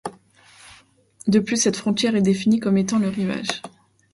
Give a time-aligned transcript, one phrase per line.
[1.27, 3.61] De plus, cette frontière est définie comme étant le rivage.